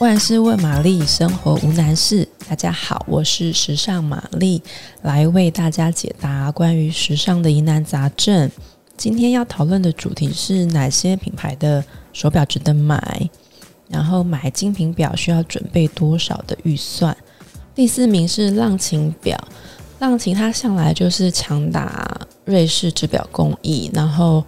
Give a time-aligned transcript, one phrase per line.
[0.00, 2.26] 万事问玛丽，生活无难事。
[2.48, 4.62] 大家好，我是时尚玛丽，
[5.02, 8.50] 来为大家解答关于时尚的疑难杂症。
[8.96, 11.84] 今天要讨论的主题是哪些品牌的
[12.14, 13.28] 手表值得买？
[13.90, 17.14] 然后买精品表需要准备多少的预算？
[17.74, 19.38] 第四名是浪琴表，
[19.98, 24.42] 浪琴它向来就是强打瑞士制表工艺，然后。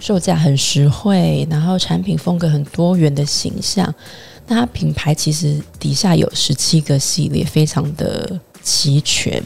[0.00, 3.94] 售价很实惠，然后产品风格很多元的形象。
[4.46, 9.42] 那它品牌其实底下有十七个系列，非常的齐全。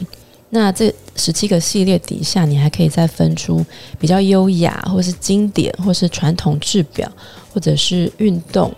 [0.49, 3.63] 那这十七个系列底下，你还可以再分出
[3.99, 7.09] 比较优雅，或是经典，或是传统制表，
[7.53, 8.73] 或者是运动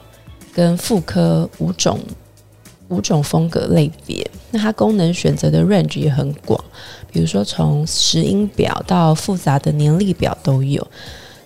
[0.53, 1.99] 跟妇科五种
[2.89, 4.29] 五种风格类别。
[4.51, 6.61] 那它功能选择的 range 也很广，
[7.09, 10.85] 比如说从石英表到复杂的年历表都有。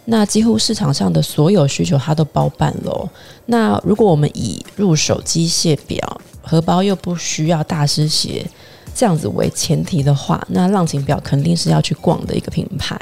[0.05, 3.09] 那几乎市场上的所有需求，它都包办喽。
[3.47, 8.45] 那如果我们以入手机械表，荷包又不需要大师鞋
[8.93, 12.99] 这样子为前提的话，那浪琴表肯定是要去逛的一个品牌。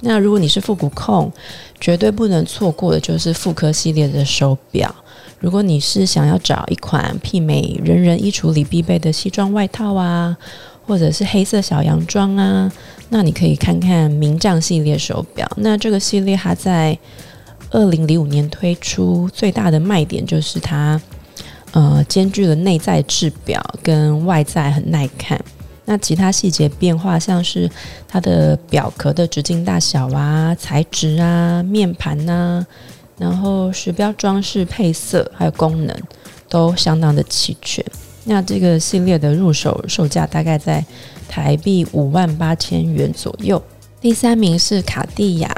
[0.00, 1.30] 那如果你是复古控，
[1.80, 4.92] 绝对不能错过的就是复刻系列的手表。
[5.38, 10.36] 如果你是想要找一款媲美人人衣橱里必备的西装外套啊，
[10.86, 12.70] 或者是黑色小洋装啊。
[13.10, 15.46] 那你可以看看名将系列手表。
[15.56, 16.96] 那这个系列它在
[17.70, 21.00] 二零零五年推出，最大的卖点就是它
[21.72, 25.38] 呃兼具了内在制表跟外在很耐看。
[25.84, 27.68] 那其他细节变化，像是
[28.06, 32.66] 它的表壳的直径大小啊、材质啊、面盘呐、啊，
[33.18, 35.96] 然后时标装饰配色还有功能
[36.48, 37.84] 都相当的齐全。
[38.22, 40.84] 那这个系列的入手售价大概在
[41.30, 43.62] 台币五万八千元左右。
[44.00, 45.54] 第三名是卡地亚。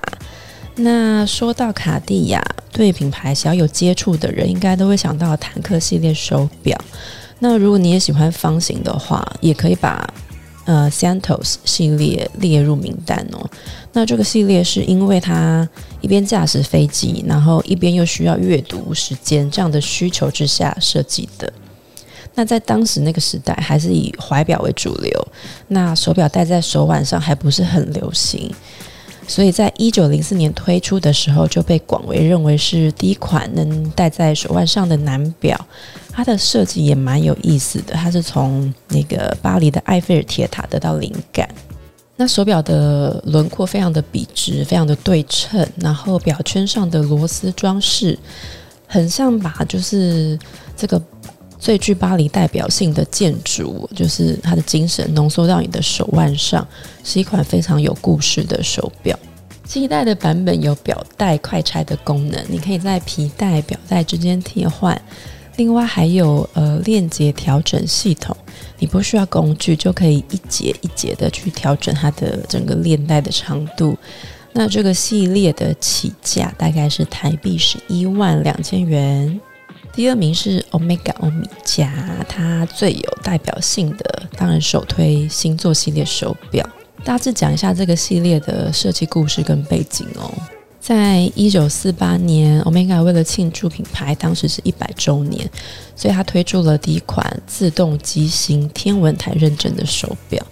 [0.77, 6.79] 那说到卡地亚，对品牌小有接触的人，应该都会想到坦克系列手表。
[7.39, 10.07] 那如果你也喜欢方形的话，也可以把
[10.65, 13.49] 呃 Santos 系列列入名单哦。
[13.93, 15.69] 那这个系列是因为它
[16.01, 21.53] 一边驾驶飞机，然后一边又需要阅读时间这样的需求之下设计的。
[22.35, 25.29] 那在当时那个时代，还是以怀表为主流，
[25.69, 28.51] 那手表戴在手腕上还不是很流行，
[29.29, 35.59] 所以在一九零四年推出的时候，就被广为认为是第一款能戴在手腕上的男表。
[36.11, 41.47] 它的设计也蛮有意思的，它是从那个巴黎的埃菲尔铁塔得到灵感。
[42.17, 48.19] 那手表的轮廓非常的笔直，非常的对称，然后表圈上的螺丝装饰，
[48.87, 50.39] 很像把就是
[50.75, 50.99] 这个。
[51.63, 56.67] 最具巴黎代表性的建筑，就是它的精神浓缩到你的手腕上，
[57.05, 59.17] 是一款非常有故事的手表。
[59.65, 65.01] 这一代的版本有表带快拆的功能，你可以在皮带、表带之间替换。
[65.55, 68.37] 另外还有呃链接调整系统，
[68.81, 73.97] 你不需要工具就可以一节一节的去调整它的整个链带的长度。
[74.53, 79.41] 那这个系列的起价大概是台币十一万两千元。
[79.95, 81.87] 第二名是 Omega 欧米茄，
[82.27, 86.67] 它最有代表性的当然首推星座系列手表。
[87.05, 90.33] 大致讲一下这个系列的设计故事跟背景哦。
[90.81, 95.49] 在一九四八年，Omega 为了庆祝品牌当时是一百周年，
[95.95, 100.45] 所以它推出了第一款自动机芯天文台认证的手表。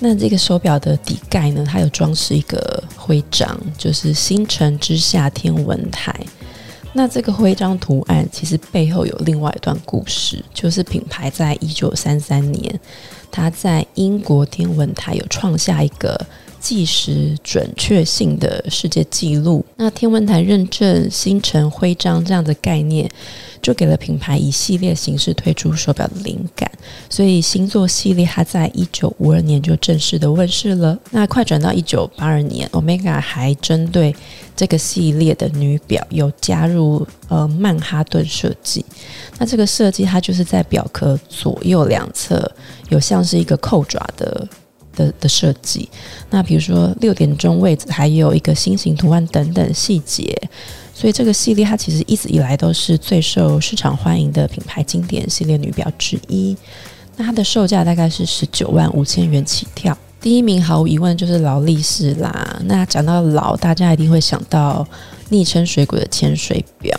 [0.00, 6.14] 那这个手表的底盖呢，它有装饰一个徽章，就是星辰之下天文台。
[6.94, 12.80] 那这个徽章图案其实背后有另外一段故事，就是品牌在一九三三年，
[13.30, 16.18] 它在英国天文台有创下一个
[16.60, 19.64] 计时准确性的世界纪录。
[19.76, 23.10] 那天文台认证星辰徽章这样的概念，
[23.62, 26.70] 就给了品牌以系列形式推出手表的灵感。
[27.08, 30.98] 所以星座系列它在一九五二年就正式的问世了。
[31.10, 34.14] 那快转到一九八二年，Omega 还针对
[34.56, 38.84] 这个系列的女表有加入呃曼哈顿设计。
[39.38, 42.50] 那这个设计它就是在表壳左右两侧
[42.88, 44.48] 有像是一个扣爪的。
[44.98, 45.88] 的的设计，
[46.30, 50.36] 那比如说六点钟位置还有一个心形图案等等细节，
[50.92, 56.56] 所以这个系列它其实一直以来都是最受市场欢迎的品牌经典系列女表之一。
[57.16, 62.60] 那它的售价大概是十九万五千元起跳，第一名毫无疑问就是劳力士啦。
[62.64, 64.86] 那讲到劳，大家一定会想到
[65.28, 66.98] 昵称水鬼的潜水表，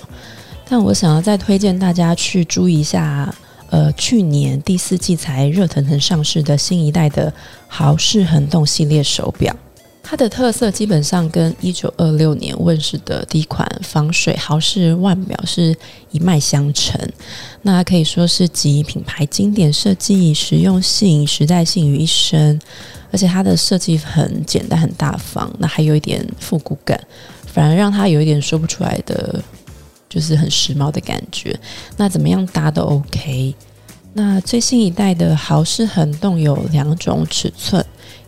[0.68, 3.34] 但我想要再推荐大家去注意一下。
[3.70, 7.32] 呃，去年第四季才热腾腾上市的新一代的
[7.68, 9.56] 豪士恒动系列手表，
[10.02, 15.76] 它的特色基本上跟一九二六年问世的第一款防水豪士腕表是
[16.12, 17.00] 一脉相承。
[17.62, 22.60] 那可以说是集品牌经典设计、实用性、时代性于一身。
[23.12, 27.00] 而且它的设计很简单、很大方，那还有一点复古感，
[27.48, 29.44] 反而让它有一点说不出来的，
[30.10, 31.58] 就是很时髦的感觉。
[31.96, 33.54] 那怎么样搭都 OK。
[34.14, 37.86] 那最新一代的豪士恒动有两种尺寸。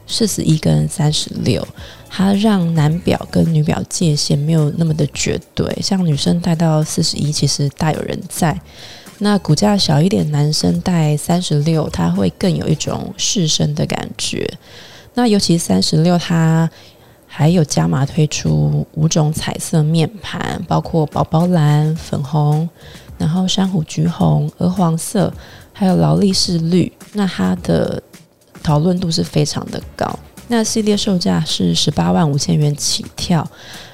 [0.07, 1.65] 四十一跟三十六，
[2.09, 5.73] 它让男表跟女表界限没有那么的绝对。
[5.81, 8.53] 像女生戴到四十一，其实大有人在；
[9.19, 14.45] 那骨架小一点，男生戴三十六，它会更有一种适身的感觉。
[15.13, 16.69] 那尤其三十六，它
[17.33, 22.69] 还有加码推出五种彩色面盘，包括宝宝蓝、粉红，
[23.17, 25.33] 然后珊瑚橘红、鹅黄色，
[25.71, 26.91] 还有劳力士绿。
[27.13, 28.03] 那它的
[28.61, 30.19] 讨论度是非常的高，
[30.49, 33.49] 那系列售价是十八万五千元起跳，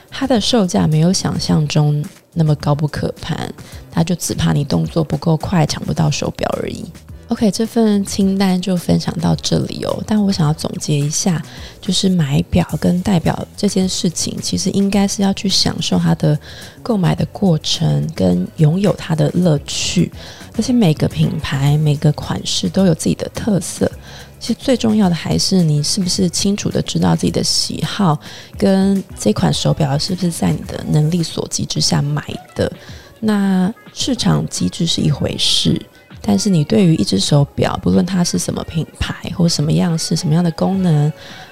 [0.10, 2.04] 它的售价没有想象中
[2.34, 3.54] 那么高不可攀，
[3.92, 6.84] 它就只怕你动作不够快，抢不到手表而已。
[7.30, 10.02] OK，这份清单就分享到这里哦。
[10.08, 11.44] 但我想要总结一下，
[11.82, 16.40] 就是买表跟戴表这件事情，其实应该是要去享受它的
[16.82, 20.10] 购买的过程，跟拥有它的乐趣。
[20.56, 23.92] 而且每个品牌、每个款式都有自己的特色。
[24.40, 28.18] 其实最重要的还是你是不是清楚的知道自己的喜好，
[28.58, 32.24] 跟这款手表是不是在你的能力所及之下买
[32.56, 32.72] 的。
[33.20, 35.82] 那市场机制是一回事。
[36.28, 41.12] 但是你对于一只手表，不论它是什么品牌或什么样式、什么样的功能，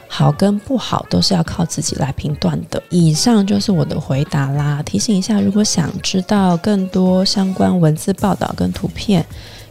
[0.10, 2.84] 好跟不好都是要靠自己来评断的。
[2.90, 4.84] 以上就是我的回答啦。
[4.84, 9.26] 提醒一下，如果想知道更多相关文字报道跟图片，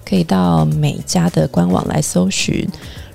[0.09, 2.67] 可以到美家的官网来搜寻。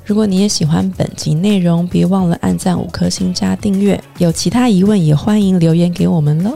[0.06, 4.00] 如果你也喜欢本集内容，别忘了按赞五颗星加订阅。
[4.20, 6.56] 有其他疑问也欢迎留言给我们喽。